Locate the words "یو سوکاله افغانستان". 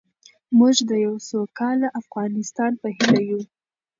1.05-2.71